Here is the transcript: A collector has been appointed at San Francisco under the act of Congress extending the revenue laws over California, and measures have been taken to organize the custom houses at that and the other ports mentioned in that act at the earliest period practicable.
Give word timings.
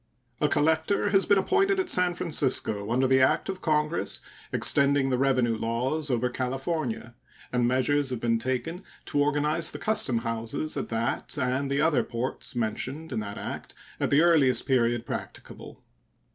A 0.39 0.47
collector 0.47 1.09
has 1.11 1.27
been 1.27 1.37
appointed 1.37 1.79
at 1.79 1.87
San 1.87 2.15
Francisco 2.15 2.89
under 2.89 3.05
the 3.05 3.21
act 3.21 3.49
of 3.49 3.61
Congress 3.61 4.19
extending 4.51 5.11
the 5.11 5.17
revenue 5.19 5.55
laws 5.55 6.09
over 6.09 6.27
California, 6.27 7.13
and 7.53 7.67
measures 7.67 8.09
have 8.09 8.19
been 8.19 8.39
taken 8.39 8.81
to 9.05 9.21
organize 9.21 9.69
the 9.69 9.77
custom 9.77 10.17
houses 10.25 10.75
at 10.75 10.89
that 10.89 11.37
and 11.37 11.69
the 11.69 11.81
other 11.81 12.03
ports 12.03 12.55
mentioned 12.55 13.11
in 13.11 13.19
that 13.19 13.37
act 13.37 13.75
at 13.99 14.09
the 14.09 14.21
earliest 14.21 14.65
period 14.65 15.05
practicable. 15.05 15.83